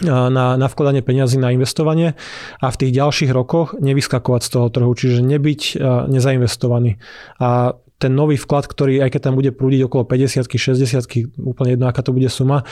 na, 0.01 0.57
na 0.57 0.67
vkladanie 0.73 1.05
peňazí 1.05 1.37
na 1.37 1.53
investovanie 1.53 2.17
a 2.65 2.67
v 2.73 2.77
tých 2.81 2.93
ďalších 2.97 3.31
rokoch 3.31 3.77
nevyskakovať 3.77 4.41
z 4.41 4.51
toho 4.57 4.67
trhu, 4.73 4.93
čiže 4.97 5.21
nebyť 5.21 5.61
nezainvestovaný. 6.09 6.97
A 7.37 7.77
ten 8.01 8.13
nový 8.17 8.41
vklad, 8.41 8.67
ktorý 8.67 9.05
aj 9.05 9.15
keď 9.15 9.21
tam 9.31 9.35
bude 9.39 9.53
prúdiť 9.53 9.87
okolo 9.87 10.03
50 10.09 10.49
60 10.49 11.45
úplne 11.45 11.79
jedno, 11.79 11.87
aká 11.87 12.03
to 12.03 12.11
bude 12.11 12.27
suma, 12.33 12.67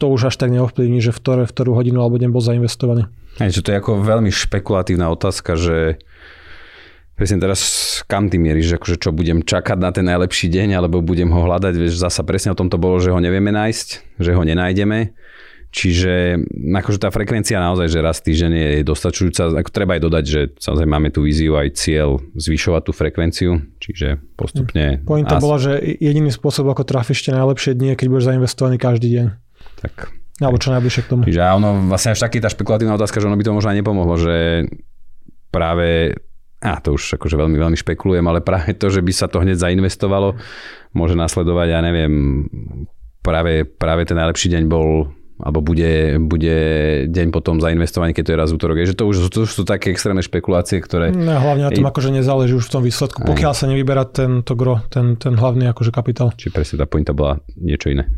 to 0.00 0.08
už 0.08 0.32
až 0.32 0.40
tak 0.40 0.48
neovplyvní, 0.48 1.04
že 1.04 1.12
v, 1.12 1.20
ktoré, 1.20 1.42
v 1.44 1.52
ktorú 1.52 1.76
hodinu 1.76 2.00
alebo 2.00 2.16
deň 2.16 2.32
bol 2.32 2.40
zainvestovaný. 2.40 3.12
Aj, 3.36 3.52
že 3.52 3.60
to 3.60 3.76
je 3.76 3.76
ako 3.76 4.00
veľmi 4.00 4.32
špekulatívna 4.32 5.12
otázka, 5.12 5.60
že 5.60 6.00
presne 7.20 7.36
teraz 7.36 7.60
kam 8.08 8.32
ty 8.32 8.40
mieríš, 8.40 8.72
že 8.72 8.76
akože 8.80 8.96
čo 8.96 9.12
budem 9.12 9.44
čakať 9.44 9.76
na 9.76 9.92
ten 9.92 10.08
najlepší 10.08 10.48
deň, 10.48 10.80
alebo 10.80 11.04
budem 11.04 11.28
ho 11.28 11.44
hľadať, 11.44 11.76
vieš, 11.76 12.00
zasa 12.00 12.24
presne 12.24 12.56
o 12.56 12.58
tom 12.58 12.72
to 12.72 12.80
bolo, 12.80 12.96
že 12.96 13.12
ho 13.12 13.20
nevieme 13.20 13.52
nájsť, 13.52 14.16
že 14.16 14.32
ho 14.32 14.40
nenájdeme. 14.40 15.12
Čiže 15.70 16.42
akože 16.50 16.98
tá 16.98 17.14
frekvencia 17.14 17.62
naozaj, 17.62 17.94
že 17.94 17.98
raz 18.02 18.18
týždeň 18.18 18.52
je 18.52 18.70
dostačujúca. 18.82 19.54
Ako 19.62 19.70
treba 19.70 19.94
aj 19.94 20.02
dodať, 20.02 20.24
že 20.26 20.40
samozrejme 20.58 20.90
máme 20.90 21.10
tú 21.14 21.22
víziu 21.22 21.54
aj 21.54 21.78
cieľ 21.78 22.18
zvyšovať 22.34 22.82
tú 22.82 22.92
frekvenciu, 22.92 23.50
čiže 23.78 24.18
postupne... 24.34 24.98
Pointa 25.06 25.38
nás... 25.38 25.42
bola, 25.42 25.62
že 25.62 25.78
jediný 25.78 26.34
spôsob, 26.34 26.66
ako 26.74 26.82
trafíš 26.82 27.22
tie 27.22 27.38
najlepšie 27.38 27.78
dni, 27.78 27.94
keď 27.94 28.06
budeš 28.10 28.26
zainvestovaný 28.34 28.76
každý 28.82 29.08
deň. 29.14 29.26
Tak 29.78 30.20
alebo 30.40 30.56
čo 30.56 30.72
najbližšie 30.72 31.02
k 31.04 31.10
tomu. 31.12 31.22
Čiže 31.28 31.40
ono 31.52 31.92
vlastne 31.92 32.16
až 32.16 32.24
taký 32.24 32.40
tá 32.40 32.48
špekulatívna 32.48 32.96
otázka, 32.96 33.20
že 33.20 33.28
ono 33.28 33.36
by 33.36 33.44
to 33.44 33.52
možno 33.52 33.68
aj 33.70 33.78
nepomohlo, 33.84 34.14
že 34.16 34.64
práve 35.52 36.16
a 36.60 36.76
to 36.80 36.96
už 36.96 37.16
akože 37.16 37.36
veľmi, 37.40 37.56
veľmi 37.56 37.76
špekulujem, 37.76 38.24
ale 38.24 38.44
práve 38.44 38.76
to, 38.76 38.92
že 38.92 39.00
by 39.00 39.12
sa 39.12 39.28
to 39.28 39.40
hneď 39.40 39.60
zainvestovalo, 39.60 40.36
môže 40.92 41.16
nasledovať, 41.16 41.68
ja 41.72 41.80
neviem, 41.80 42.44
práve, 43.24 43.64
práve 43.64 44.04
ten 44.04 44.16
najlepší 44.16 44.52
deň 44.52 44.62
bol 44.68 45.12
alebo 45.42 45.64
bude, 45.64 46.20
bude 46.20 46.56
deň 47.08 47.28
potom 47.34 47.58
zainvestovaný, 47.58 48.12
keď 48.16 48.24
to 48.24 48.32
je 48.32 48.38
raz 48.38 48.50
útorok. 48.52 48.76
Je, 48.80 48.92
že 48.92 48.96
to 48.96 49.04
už, 49.08 49.16
to 49.32 49.44
už 49.44 49.50
sú 49.50 49.62
také 49.66 49.90
extrémne 49.90 50.20
špekulácie, 50.20 50.80
ktoré... 50.80 51.12
No, 51.12 51.40
hlavne 51.40 51.68
na 51.68 51.72
tom 51.72 51.86
akože 51.86 52.12
nezáleží 52.14 52.56
už 52.56 52.68
v 52.68 52.72
tom 52.72 52.82
výsledku, 52.84 53.24
pokiaľ 53.26 53.52
sa 53.56 53.66
nevyberá 53.68 54.08
ten, 54.08 54.44
to 54.44 54.54
gro, 54.54 54.84
ten, 54.88 55.16
ten 55.16 55.36
hlavný 55.36 55.68
akože 55.72 55.90
kapitál. 55.90 56.32
Či 56.36 56.52
presne 56.52 56.80
tá 56.80 56.86
pointa 56.86 57.16
bola 57.16 57.40
niečo 57.58 57.92
iné. 57.92 58.08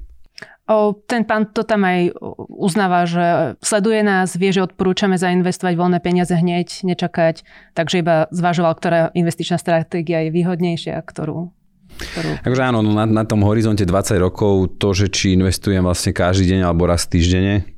O, 0.71 0.95
ten 0.95 1.27
pán 1.27 1.51
to 1.51 1.67
tam 1.67 1.83
aj 1.83 2.15
uznáva, 2.47 3.03
že 3.03 3.59
sleduje 3.59 4.07
nás, 4.07 4.39
vie, 4.39 4.55
že 4.55 4.63
odporúčame 4.63 5.19
zainvestovať 5.19 5.75
voľné 5.75 5.99
peniaze 5.99 6.31
hneď, 6.31 6.87
nečakať, 6.87 7.43
takže 7.75 7.99
iba 7.99 8.31
zvažoval, 8.31 8.73
ktorá 8.79 8.99
investičná 9.11 9.59
stratégia 9.59 10.23
je 10.23 10.31
výhodnejšia, 10.31 10.95
ktorú 11.03 11.51
ktorú... 11.99 12.31
Takže 12.45 12.63
áno, 12.63 12.79
no 12.81 12.97
na, 12.97 13.05
na 13.05 13.25
tom 13.27 13.45
horizonte 13.45 13.85
20 13.85 14.17
rokov 14.21 14.79
to, 14.81 14.95
že 14.97 15.13
či 15.13 15.37
investujem 15.37 15.85
vlastne 15.85 16.15
každý 16.15 16.57
deň 16.57 16.61
alebo 16.65 16.89
raz 16.89 17.05
týždenne, 17.05 17.69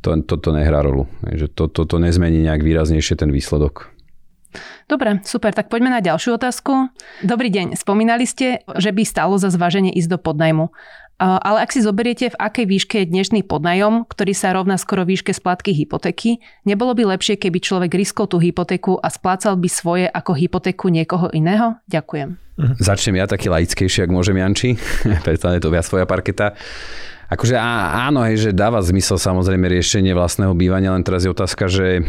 to, 0.00 0.16
toto 0.24 0.52
nehrá 0.56 0.80
rolu. 0.80 1.08
Že 1.24 1.46
to, 1.52 1.64
to, 1.68 1.82
to 1.84 1.96
nezmení 2.00 2.40
nejak 2.44 2.64
výraznejšie 2.64 3.20
ten 3.20 3.28
výsledok. 3.32 3.92
Dobre, 4.90 5.22
super, 5.22 5.54
tak 5.54 5.70
poďme 5.70 5.94
na 5.94 6.02
ďalšiu 6.02 6.34
otázku. 6.34 6.90
Dobrý 7.22 7.46
deň, 7.54 7.78
spomínali 7.78 8.26
ste, 8.26 8.66
že 8.74 8.90
by 8.90 9.06
stalo 9.06 9.38
za 9.38 9.46
zváženie 9.46 9.94
ísť 9.94 10.10
do 10.10 10.18
podnajmu. 10.18 10.74
Ale 11.20 11.60
ak 11.60 11.76
si 11.76 11.84
zoberiete, 11.84 12.32
v 12.32 12.40
akej 12.40 12.64
výške 12.64 12.96
je 13.04 13.12
dnešný 13.12 13.44
podnajom, 13.44 14.08
ktorý 14.08 14.32
sa 14.32 14.56
rovná 14.56 14.80
skoro 14.80 15.04
výške 15.04 15.36
splatky 15.36 15.76
hypotéky, 15.76 16.40
nebolo 16.64 16.96
by 16.96 17.12
lepšie, 17.12 17.36
keby 17.36 17.60
človek 17.60 17.92
riskol 17.92 18.24
tú 18.24 18.40
hypotéku 18.40 18.96
a 18.96 19.12
splácal 19.12 19.60
by 19.60 19.68
svoje 19.68 20.08
ako 20.08 20.32
hypotéku 20.32 20.88
niekoho 20.88 21.28
iného? 21.36 21.76
Ďakujem. 21.92 22.40
Začnem 22.80 23.20
ja 23.20 23.28
taký 23.28 23.52
laickejší, 23.52 24.08
ak 24.08 24.10
môžem 24.16 24.40
Janči. 24.40 24.80
Predstavne 25.28 25.60
to 25.60 25.68
viac 25.68 25.84
svoja 25.84 26.08
parketa. 26.08 26.56
Akože 27.28 27.52
áno, 27.60 28.24
hej, 28.24 28.48
že 28.48 28.50
dáva 28.56 28.80
zmysel 28.80 29.20
samozrejme 29.20 29.68
riešenie 29.68 30.16
vlastného 30.16 30.56
bývania, 30.56 30.96
len 30.96 31.04
teraz 31.04 31.28
je 31.28 31.30
otázka, 31.30 31.68
že 31.68 32.02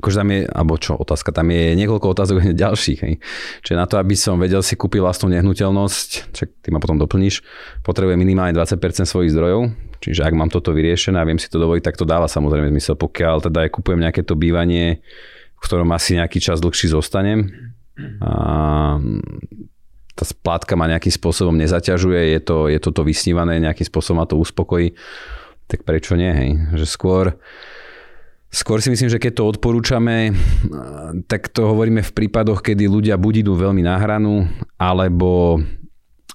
akože 0.00 0.16
tam 0.24 0.28
je, 0.32 0.40
alebo 0.48 0.74
čo, 0.80 0.96
otázka, 0.96 1.30
tam 1.30 1.52
je 1.52 1.76
niekoľko 1.76 2.06
otázok 2.16 2.36
ďalších. 2.64 3.00
Hej. 3.04 3.14
Čiže 3.62 3.76
na 3.76 3.84
to, 3.84 4.00
aby 4.00 4.16
som 4.16 4.40
vedel 4.40 4.64
si 4.64 4.74
kúpiť 4.74 5.04
vlastnú 5.04 5.28
nehnuteľnosť, 5.36 6.32
čak 6.32 6.48
ty 6.64 6.68
ma 6.72 6.80
potom 6.80 6.96
doplníš, 6.96 7.44
potrebujem 7.84 8.16
minimálne 8.16 8.56
20% 8.56 9.04
svojich 9.04 9.36
zdrojov, 9.36 9.70
čiže 10.00 10.24
ak 10.24 10.32
mám 10.32 10.48
toto 10.48 10.72
vyriešené 10.72 11.20
a 11.20 11.28
viem 11.28 11.38
si 11.38 11.52
to 11.52 11.60
dovoliť, 11.60 11.84
tak 11.84 12.00
to 12.00 12.08
dáva 12.08 12.26
samozrejme 12.26 12.72
zmysel, 12.72 12.96
pokiaľ 12.96 13.46
teda 13.52 13.68
aj 13.68 13.70
kupujem 13.76 14.00
nejaké 14.00 14.24
to 14.24 14.34
bývanie, 14.34 15.04
v 15.60 15.60
ktorom 15.60 15.92
asi 15.92 16.16
nejaký 16.16 16.40
čas 16.40 16.64
dlhší 16.64 16.88
zostanem. 16.88 17.52
A 18.24 18.96
tá 20.16 20.24
splátka 20.24 20.76
ma 20.76 20.88
nejakým 20.88 21.12
spôsobom 21.12 21.56
nezaťažuje, 21.56 22.36
je 22.36 22.40
to, 22.40 22.68
je 22.72 22.80
toto 22.80 23.04
vysnívané, 23.04 23.60
nejakým 23.60 23.88
spôsobom 23.88 24.20
ma 24.20 24.26
to 24.28 24.40
uspokojí, 24.40 24.96
tak 25.68 25.84
prečo 25.84 26.16
nie, 26.16 26.32
hej? 26.32 26.50
Že 26.76 26.86
skôr 26.88 27.24
Skôr 28.50 28.82
si 28.82 28.90
myslím, 28.90 29.06
že 29.06 29.22
keď 29.22 29.32
to 29.38 29.44
odporúčame, 29.46 30.34
tak 31.30 31.54
to 31.54 31.70
hovoríme 31.70 32.02
v 32.02 32.14
prípadoch, 32.14 32.66
kedy 32.66 32.90
ľudia 32.90 33.14
buď 33.14 33.46
idú 33.46 33.54
veľmi 33.54 33.86
na 33.86 33.94
hranu, 33.94 34.50
alebo 34.74 35.62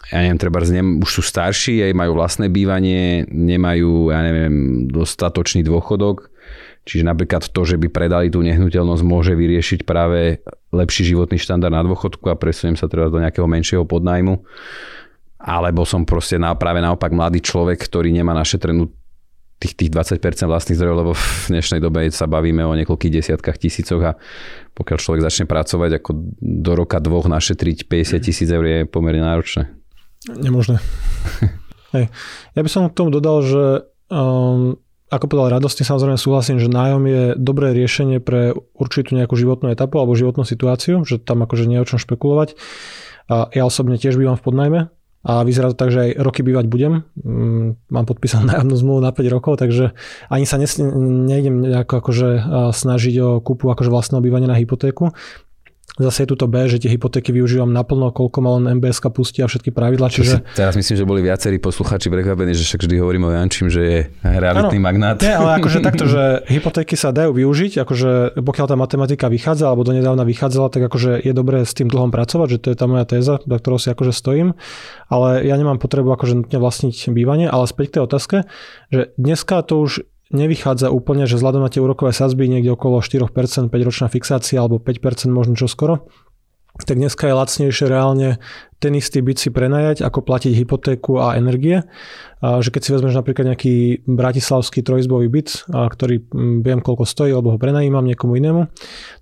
ja 0.08 0.24
neviem, 0.24 0.40
treba 0.40 0.64
už 0.64 1.10
sú 1.10 1.22
starší, 1.26 1.84
aj 1.84 1.92
majú 1.92 2.16
vlastné 2.16 2.48
bývanie, 2.48 3.28
nemajú, 3.28 4.16
ja 4.16 4.24
neviem, 4.24 4.88
dostatočný 4.88 5.66
dôchodok. 5.68 6.32
Čiže 6.86 7.04
napríklad 7.04 7.50
to, 7.50 7.62
že 7.66 7.82
by 7.82 7.90
predali 7.90 8.30
tú 8.30 8.46
nehnuteľnosť, 8.46 9.02
môže 9.02 9.34
vyriešiť 9.34 9.84
práve 9.84 10.46
lepší 10.70 11.10
životný 11.10 11.42
štandard 11.42 11.74
na 11.74 11.82
dôchodku 11.82 12.30
a 12.30 12.38
presuniem 12.38 12.78
sa 12.78 12.86
teda 12.86 13.10
do 13.10 13.18
nejakého 13.18 13.50
menšieho 13.50 13.84
podnajmu. 13.90 14.46
Alebo 15.42 15.82
som 15.84 16.06
proste 16.06 16.38
na, 16.38 16.54
práve 16.54 16.86
naopak 16.86 17.10
mladý 17.10 17.42
človek, 17.42 17.82
ktorý 17.82 18.14
nemá 18.14 18.38
našetrenú 18.38 18.94
tých, 19.60 19.74
tých 19.76 19.90
20% 19.92 20.20
vlastných 20.52 20.78
zdrojov, 20.78 20.98
lebo 21.00 21.12
v 21.16 21.46
dnešnej 21.56 21.80
dobe 21.80 22.08
sa 22.12 22.28
bavíme 22.28 22.62
o 22.68 22.76
niekoľkých 22.76 23.16
desiatkách 23.22 23.58
tisícoch 23.58 24.02
a 24.04 24.12
pokiaľ 24.76 24.98
človek 25.00 25.22
začne 25.24 25.46
pracovať, 25.48 26.04
ako 26.04 26.12
do 26.44 26.72
roka 26.76 27.00
dvoch 27.00 27.32
našetriť 27.32 27.88
50 27.88 28.20
tisíc 28.20 28.50
eur 28.52 28.66
je 28.68 28.80
pomerne 28.84 29.24
náročné. 29.24 29.72
Nemožné. 30.28 30.84
Hej. 31.96 32.12
Ja 32.58 32.62
by 32.62 32.70
som 32.70 32.92
k 32.92 32.98
tomu 32.98 33.16
dodal, 33.16 33.40
že 33.48 33.64
um, 34.12 34.76
ako 35.08 35.26
povedal 35.32 35.62
radostne, 35.62 35.88
samozrejme 35.88 36.20
súhlasím, 36.20 36.58
že 36.60 36.68
nájom 36.68 37.04
je 37.08 37.24
dobré 37.40 37.72
riešenie 37.72 38.20
pre 38.20 38.52
určitú 38.76 39.16
nejakú 39.16 39.40
životnú 39.40 39.72
etapu 39.72 40.02
alebo 40.02 40.18
životnú 40.18 40.44
situáciu, 40.44 41.08
že 41.08 41.24
tam 41.24 41.46
akože 41.46 41.70
nie 41.70 41.80
je 41.80 41.84
o 41.86 41.90
čom 41.96 42.00
špekulovať. 42.02 42.60
A 43.32 43.48
ja 43.56 43.64
osobne 43.64 43.96
tiež 43.96 44.20
bývam 44.20 44.36
v 44.36 44.44
podnajme, 44.44 44.80
a 45.26 45.42
vyzerá 45.42 45.74
to 45.74 45.78
tak, 45.78 45.90
že 45.90 46.00
aj 46.06 46.12
roky 46.22 46.46
bývať 46.46 46.70
budem. 46.70 47.02
Mm, 47.18 47.82
mám 47.90 48.06
podpísanú 48.06 48.46
nájomnú 48.54 48.76
zmluvu 48.78 49.02
na 49.02 49.10
5 49.10 49.26
rokov, 49.34 49.58
takže 49.58 49.98
ani 50.30 50.46
sa 50.46 50.62
nes, 50.62 50.70
nejdem 50.78 51.66
nejako 51.66 52.06
akože 52.06 52.30
snažiť 52.70 53.16
o 53.26 53.30
kúpu 53.42 53.74
akože 53.74 53.90
vlastného 53.90 54.22
bývania 54.22 54.46
na 54.46 54.58
hypotéku. 54.62 55.18
Zase 55.96 56.28
je 56.28 56.28
tu 56.28 56.36
to 56.36 56.52
B, 56.52 56.68
že 56.68 56.76
tie 56.76 56.92
hypotéky 56.92 57.32
využívam 57.32 57.72
naplno, 57.72 58.12
koľko 58.12 58.38
ma 58.44 58.60
len 58.60 58.84
MBS 58.84 59.00
pustí 59.16 59.40
a 59.40 59.48
všetky 59.48 59.72
pravidla. 59.72 60.12
Čiže... 60.12 60.44
Teraz 60.52 60.76
myslím, 60.76 60.96
že 61.00 61.06
boli 61.08 61.24
viacerí 61.24 61.56
posluchači 61.56 62.12
prekvapení, 62.12 62.52
že 62.52 62.68
však 62.68 62.84
vždy 62.84 62.96
hovorím 63.00 63.24
o 63.28 63.32
Jančím, 63.32 63.72
že 63.72 63.82
je 63.82 64.00
realitný 64.20 64.76
ano, 64.76 64.88
magnát. 64.92 65.18
Nie, 65.24 65.40
ale 65.40 65.64
akože 65.64 65.80
takto, 65.88 66.04
že 66.04 66.44
hypotéky 66.52 67.00
sa 67.00 67.16
dajú 67.16 67.32
využiť, 67.40 67.80
akože 67.88 68.36
pokiaľ 68.44 68.66
tá 68.68 68.76
matematika 68.76 69.32
vychádza, 69.32 69.72
alebo 69.72 69.88
donedávna 69.88 70.28
vychádzala, 70.28 70.68
tak 70.68 70.92
akože 70.92 71.24
je 71.24 71.32
dobré 71.32 71.64
s 71.64 71.72
tým 71.72 71.88
dlhom 71.88 72.12
pracovať, 72.12 72.60
že 72.60 72.60
to 72.60 72.68
je 72.76 72.78
tá 72.78 72.86
moja 72.92 73.08
téza, 73.08 73.40
za 73.40 73.56
ktorou 73.56 73.80
si 73.80 73.88
akože 73.88 74.12
stojím. 74.12 74.52
Ale 75.08 75.48
ja 75.48 75.56
nemám 75.56 75.80
potrebu 75.80 76.12
akože 76.12 76.44
nutne 76.44 76.60
vlastniť 76.60 77.08
bývanie, 77.16 77.48
ale 77.48 77.72
späť 77.72 77.88
k 77.88 77.94
tej 77.96 78.04
otázke, 78.04 78.38
že 78.92 79.16
dneska 79.16 79.64
to 79.64 79.80
už 79.80 80.04
nevychádza 80.34 80.90
úplne, 80.90 81.30
že 81.30 81.38
vzhľadom 81.38 81.62
na 81.62 81.70
tie 81.70 81.84
úrokové 81.84 82.10
sazby 82.16 82.50
niekde 82.50 82.74
okolo 82.74 83.02
4%, 83.04 83.70
5-ročná 83.70 84.08
fixácia 84.10 84.58
alebo 84.58 84.82
5% 84.82 85.30
možno 85.30 85.54
čo 85.54 85.70
skoro, 85.70 86.10
tak 86.84 87.00
dneska 87.00 87.32
je 87.32 87.40
lacnejšie 87.40 87.86
reálne 87.88 88.42
ten 88.84 88.92
istý 88.94 89.24
byt 89.24 89.40
si 89.40 89.50
prenajať, 89.50 90.04
ako 90.04 90.22
platiť 90.22 90.54
hypotéku 90.62 91.18
a 91.18 91.40
energie. 91.40 91.88
A 92.44 92.62
že 92.62 92.70
keď 92.70 92.82
si 92.84 92.94
vezmeš 92.94 93.18
napríklad 93.18 93.50
nejaký 93.50 94.06
bratislavský 94.06 94.86
trojizbový 94.86 95.32
byt, 95.32 95.72
a 95.74 95.90
ktorý 95.90 96.22
viem 96.62 96.84
koľko 96.84 97.08
stojí, 97.08 97.34
alebo 97.34 97.56
ho 97.56 97.58
prenajímam 97.58 98.06
niekomu 98.06 98.38
inému, 98.38 98.70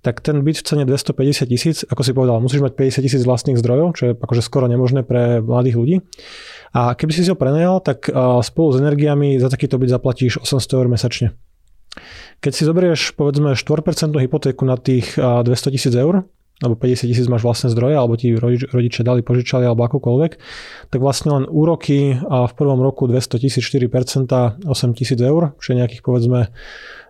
tak 0.03 0.19
ten 0.19 0.41
byt 0.43 0.59
v 0.59 0.65
cene 0.65 0.83
250 0.83 1.47
tisíc, 1.47 1.77
ako 1.87 2.01
si 2.03 2.11
povedal, 2.11 2.43
musíš 2.43 2.65
mať 2.65 2.75
50 2.75 3.05
tisíc 3.05 3.23
vlastných 3.23 3.61
zdrojov, 3.61 3.95
čo 3.95 4.03
je 4.09 4.11
akože 4.17 4.41
skoro 4.43 4.67
nemožné 4.67 5.07
pre 5.07 5.39
mladých 5.39 5.77
ľudí. 5.79 5.95
A 6.73 6.97
keby 6.97 7.11
si 7.15 7.23
si 7.23 7.31
ho 7.31 7.37
prenajal, 7.37 7.79
tak 7.85 8.09
spolu 8.43 8.73
s 8.73 8.81
energiami 8.81 9.37
za 9.39 9.47
takýto 9.47 9.77
byt 9.79 9.93
zaplatíš 9.93 10.43
800 10.43 10.79
eur 10.81 10.87
mesačne. 10.89 11.27
Keď 12.43 12.51
si 12.51 12.67
zoberieš 12.67 13.15
povedzme 13.15 13.55
4% 13.55 14.11
hypotéku 14.19 14.67
na 14.67 14.75
tých 14.75 15.15
200 15.15 15.45
tisíc 15.71 15.93
eur, 15.95 16.27
alebo 16.63 16.79
50 16.79 17.11
tisíc 17.11 17.27
máš 17.27 17.43
vlastné 17.43 17.67
zdroje, 17.75 17.99
alebo 17.99 18.15
ti 18.15 18.31
rodič, 18.31 18.63
rodičia 18.71 19.03
dali, 19.03 19.19
požičali, 19.19 19.67
alebo 19.67 19.83
akokoľvek, 19.83 20.31
tak 20.89 20.99
vlastne 21.03 21.35
len 21.35 21.43
úroky 21.51 22.15
a 22.23 22.47
v 22.47 22.53
prvom 22.55 22.79
roku 22.79 23.05
200 23.05 23.43
tisíc 23.43 23.67
4%, 23.67 24.63
8 24.63 24.65
tisíc 24.95 25.19
eur, 25.19 25.51
čiže 25.59 25.83
nejakých 25.83 26.01
povedzme 26.01 26.55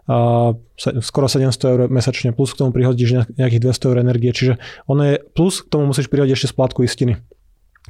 a 0.03 0.51
skoro 0.99 1.31
700 1.31 1.63
eur 1.63 1.79
mesačne, 1.87 2.35
plus 2.35 2.51
k 2.51 2.59
tomu 2.59 2.75
prihodíš 2.75 3.31
nejakých 3.39 3.61
200 3.71 3.87
eur 3.87 3.97
energie, 4.03 4.35
čiže 4.35 4.59
ono 4.83 5.01
je, 5.07 5.15
plus 5.31 5.63
k 5.63 5.71
tomu 5.71 5.95
musíš 5.95 6.11
prihodiť 6.11 6.35
ešte 6.35 6.51
splátku 6.51 6.83
istiny. 6.83 7.23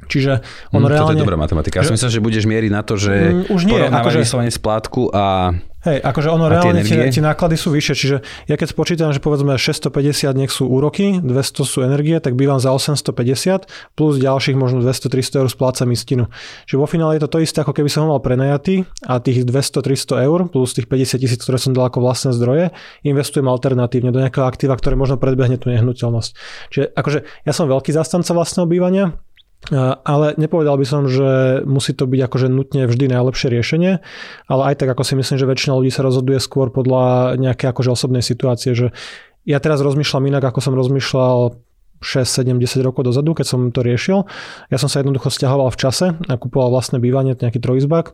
Čiže 0.06 0.42
ono 0.74 0.86
mm, 0.86 0.90
reálne... 0.90 1.10
To 1.10 1.16
je 1.18 1.24
dobrá 1.26 1.38
matematika. 1.38 1.82
Ja 1.82 1.86
som 1.86 1.94
myslel, 1.94 2.18
že 2.18 2.22
budeš 2.22 2.44
mieriť 2.50 2.70
na 2.70 2.82
to, 2.82 2.98
že 2.98 3.14
mm, 3.14 3.50
už 3.50 3.60
nie, 3.66 3.72
porovnávaš 3.78 4.14
akože... 4.14 4.22
vyslovene 4.26 4.52
splátku 4.54 5.02
a 5.10 5.54
Hej, 5.84 6.00
akože 6.00 6.32
ono 6.32 6.48
reálne 6.48 6.80
tie, 6.80 6.96
tie 7.12 7.20
náklady 7.20 7.60
sú 7.60 7.68
vyššie, 7.68 7.94
čiže 7.94 8.16
ja 8.48 8.56
keď 8.56 8.72
spočítam, 8.72 9.12
že 9.12 9.20
povedzme 9.20 9.52
650 9.60 10.32
nech 10.32 10.48
sú 10.48 10.64
úroky, 10.64 11.20
200 11.20 11.60
sú 11.60 11.84
energie, 11.84 12.16
tak 12.24 12.40
bývam 12.40 12.56
za 12.56 12.72
850 12.72 13.68
plus 13.92 14.16
ďalších 14.16 14.56
možno 14.56 14.80
200-300 14.80 15.44
eur 15.44 15.48
splácam 15.52 15.92
istinu. 15.92 16.32
Čiže 16.64 16.80
vo 16.80 16.88
finále 16.88 17.20
je 17.20 17.28
to 17.28 17.36
to 17.36 17.38
isté, 17.44 17.60
ako 17.60 17.76
keby 17.76 17.92
som 17.92 18.08
ho 18.08 18.16
mal 18.16 18.24
prenajatý 18.24 18.88
a 19.04 19.20
tých 19.20 19.44
200-300 19.44 20.24
eur 20.24 20.48
plus 20.48 20.72
tých 20.72 20.88
50 20.88 21.20
tisíc, 21.20 21.40
ktoré 21.44 21.60
som 21.60 21.76
dal 21.76 21.92
ako 21.92 22.00
vlastné 22.00 22.32
zdroje, 22.32 22.72
investujem 23.04 23.44
alternatívne 23.44 24.08
do 24.08 24.24
nejakého 24.24 24.48
aktíva, 24.48 24.80
ktoré 24.80 24.96
možno 24.96 25.20
predbehne 25.20 25.60
tú 25.60 25.68
nehnuteľnosť. 25.68 26.30
Čiže 26.72 26.84
akože 26.96 27.18
ja 27.44 27.52
som 27.52 27.68
veľký 27.68 27.92
zastanca 27.92 28.32
vlastného 28.32 28.64
bývania, 28.64 29.20
ale 30.04 30.36
nepovedal 30.36 30.76
by 30.76 30.86
som, 30.88 31.08
že 31.08 31.62
musí 31.64 31.96
to 31.96 32.04
byť 32.04 32.20
akože 32.28 32.48
nutne 32.52 32.84
vždy 32.84 33.08
najlepšie 33.08 33.48
riešenie, 33.48 33.92
ale 34.50 34.62
aj 34.72 34.74
tak 34.84 34.92
ako 34.92 35.02
si 35.06 35.14
myslím, 35.16 35.36
že 35.40 35.48
väčšina 35.48 35.72
ľudí 35.72 35.92
sa 35.92 36.04
rozhoduje 36.04 36.36
skôr 36.42 36.68
podľa 36.68 37.36
nejakej 37.40 37.72
akože 37.72 37.90
osobnej 37.94 38.20
situácie, 38.20 38.76
že 38.76 38.92
ja 39.44 39.60
teraz 39.60 39.80
rozmýšľam 39.80 40.28
inak, 40.28 40.44
ako 40.44 40.60
som 40.60 40.76
rozmýšľal 40.76 41.60
6, 42.04 42.44
7, 42.44 42.60
10 42.60 42.84
rokov 42.84 43.08
dozadu, 43.08 43.32
keď 43.32 43.46
som 43.48 43.60
to 43.72 43.80
riešil. 43.80 44.28
Ja 44.68 44.76
som 44.76 44.92
sa 44.92 45.00
jednoducho 45.00 45.32
stiahoval 45.32 45.72
v 45.72 45.80
čase 45.80 46.06
a 46.12 46.34
kupoval 46.36 46.68
vlastné 46.68 47.00
bývanie, 47.00 47.32
nejaký 47.32 47.60
trojizbák 47.60 48.12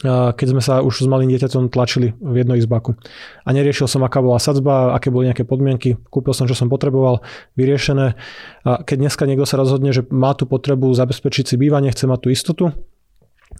keď 0.00 0.46
sme 0.48 0.62
sa 0.64 0.80
už 0.80 1.04
s 1.04 1.08
malým 1.08 1.28
dieťaťom 1.28 1.68
tlačili 1.68 2.16
v 2.16 2.40
izbaku. 2.56 2.96
A 3.44 3.48
neriešil 3.52 3.84
som, 3.84 4.00
aká 4.00 4.24
bola 4.24 4.40
sadzba, 4.40 4.96
aké 4.96 5.12
boli 5.12 5.28
nejaké 5.28 5.44
podmienky, 5.44 6.00
kúpil 6.08 6.32
som, 6.32 6.48
čo 6.48 6.56
som 6.56 6.72
potreboval, 6.72 7.20
vyriešené. 7.60 8.16
A 8.64 8.80
keď 8.80 8.96
dneska 8.96 9.28
niekto 9.28 9.44
sa 9.44 9.60
rozhodne, 9.60 9.92
že 9.92 10.08
má 10.08 10.32
tú 10.32 10.48
potrebu 10.48 10.88
zabezpečiť 10.96 11.52
si 11.52 11.54
bývanie, 11.60 11.92
chce 11.92 12.08
mať 12.08 12.20
tú 12.24 12.28
istotu, 12.32 12.64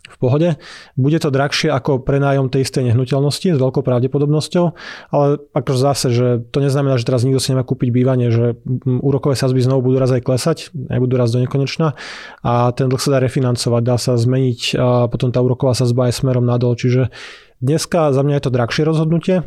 v 0.08 0.16
pohode. 0.16 0.48
Bude 0.96 1.18
to 1.20 1.28
drahšie 1.28 1.70
ako 1.70 2.02
prenájom 2.02 2.48
tej 2.48 2.66
istej 2.66 2.90
nehnuteľnosti 2.90 3.54
s 3.54 3.58
veľkou 3.58 3.84
pravdepodobnosťou, 3.84 4.64
ale 5.12 5.26
akože 5.52 5.80
zase, 5.80 6.06
že 6.10 6.26
to 6.50 6.58
neznamená, 6.64 6.96
že 6.96 7.06
teraz 7.06 7.22
nikto 7.22 7.38
si 7.38 7.52
nemá 7.52 7.62
kúpiť 7.62 7.88
bývanie, 7.92 8.32
že 8.32 8.58
úrokové 8.86 9.36
sazby 9.38 9.62
znovu 9.62 9.92
budú 9.92 10.02
raz 10.02 10.10
aj 10.10 10.22
klesať, 10.24 10.58
nebudú 10.74 11.20
raz 11.20 11.30
do 11.30 11.38
nekonečna 11.38 11.94
a 12.42 12.72
ten 12.74 12.88
dlh 12.90 13.00
sa 13.00 13.10
dá 13.14 13.18
refinancovať, 13.22 13.82
dá 13.84 13.96
sa 14.00 14.16
zmeniť 14.16 14.60
a 14.80 15.06
potom 15.06 15.30
tá 15.30 15.38
úroková 15.44 15.76
sazba 15.76 16.08
aj 16.08 16.24
smerom 16.24 16.42
nadol. 16.42 16.74
Čiže 16.74 17.12
dneska 17.60 18.10
za 18.10 18.22
mňa 18.24 18.40
je 18.40 18.44
to 18.48 18.54
drahšie 18.56 18.82
rozhodnutie, 18.88 19.46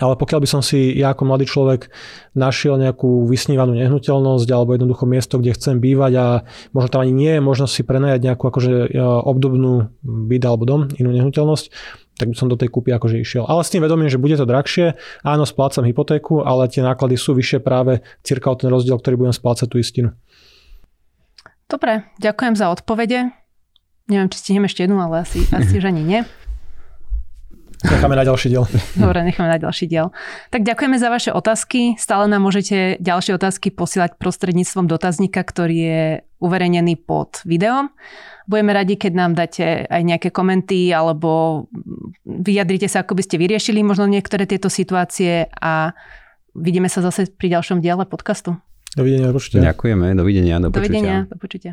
ale 0.00 0.16
pokiaľ 0.16 0.40
by 0.40 0.48
som 0.48 0.62
si 0.64 0.96
ja 0.96 1.12
ako 1.12 1.28
mladý 1.28 1.44
človek 1.44 1.92
našiel 2.32 2.80
nejakú 2.80 3.28
vysnívanú 3.28 3.76
nehnuteľnosť 3.76 4.48
alebo 4.48 4.72
jednoducho 4.72 5.04
miesto, 5.04 5.36
kde 5.36 5.52
chcem 5.52 5.84
bývať 5.84 6.12
a 6.16 6.26
možno 6.72 6.88
tam 6.88 7.04
ani 7.04 7.12
nie 7.12 7.32
je 7.36 7.44
možnosť 7.44 7.72
si 7.76 7.82
prenajať 7.84 8.20
nejakú 8.24 8.44
akože 8.48 8.72
e, 8.88 9.04
obdobnú 9.04 9.92
byt 10.00 10.42
alebo 10.48 10.64
dom, 10.64 10.80
inú 10.96 11.12
nehnuteľnosť, 11.12 11.64
tak 12.16 12.32
by 12.32 12.36
som 12.40 12.48
do 12.48 12.56
tej 12.56 12.72
kúpy 12.72 12.88
akože 12.88 13.20
išiel. 13.20 13.44
Ale 13.44 13.60
s 13.60 13.68
tým 13.68 13.84
vedomím, 13.84 14.08
že 14.08 14.16
bude 14.16 14.32
to 14.40 14.48
drahšie, 14.48 14.96
áno, 15.28 15.44
splácam 15.44 15.84
hypotéku, 15.84 16.40
ale 16.40 16.72
tie 16.72 16.80
náklady 16.80 17.20
sú 17.20 17.36
vyššie 17.36 17.60
práve 17.60 18.00
cirka 18.24 18.48
o 18.48 18.56
ten 18.56 18.72
rozdiel, 18.72 18.96
ktorý 18.96 19.28
budem 19.28 19.36
splácať 19.36 19.68
tú 19.68 19.76
istinu. 19.76 20.16
Dobre, 21.68 22.08
ďakujem 22.16 22.56
za 22.56 22.72
odpovede. 22.72 23.32
Neviem, 24.08 24.28
či 24.32 24.40
stihnem 24.40 24.68
ešte 24.68 24.88
jednu, 24.88 25.00
ale 25.04 25.24
asi, 25.24 25.44
asi 25.52 25.80
že 25.80 25.88
ani 25.88 26.00
nie. 26.00 26.20
Necháme 27.82 28.14
na 28.14 28.24
ďalší 28.24 28.48
diel. 28.54 28.64
Dobre, 29.02 29.26
necháme 29.26 29.50
na 29.50 29.58
ďalší 29.58 29.90
diel. 29.90 30.14
Tak 30.54 30.62
ďakujeme 30.62 30.96
za 30.98 31.08
vaše 31.10 31.30
otázky. 31.34 31.98
Stále 31.98 32.30
nám 32.30 32.46
môžete 32.46 33.02
ďalšie 33.02 33.34
otázky 33.34 33.74
posielať 33.74 34.16
prostredníctvom 34.22 34.86
dotazníka, 34.86 35.42
ktorý 35.42 35.76
je 35.76 36.02
uverejnený 36.38 37.02
pod 37.02 37.42
videom. 37.42 37.90
Budeme 38.46 38.74
radi, 38.74 38.98
keď 38.98 39.12
nám 39.14 39.32
dáte 39.38 39.86
aj 39.86 40.02
nejaké 40.02 40.28
komenty 40.34 40.90
alebo 40.90 41.64
vyjadrite 42.26 42.90
sa, 42.90 43.06
ako 43.06 43.14
by 43.18 43.22
ste 43.22 43.36
vyriešili 43.38 43.86
možno 43.86 44.10
niektoré 44.10 44.46
tieto 44.46 44.66
situácie 44.66 45.46
a 45.62 45.94
vidíme 46.54 46.90
sa 46.90 47.02
zase 47.02 47.30
pri 47.30 47.58
ďalšom 47.58 47.78
diele 47.78 48.02
podcastu. 48.06 48.58
Dovidenia, 48.92 49.32
do 49.32 49.38
počutia. 49.38 49.72
Ďakujeme, 49.72 50.06
dovidenia, 50.12 50.56
do 50.60 50.68
počutia. 50.68 50.82
Dovidenia, 50.82 51.16
do 51.24 51.36
počutia. 51.38 51.72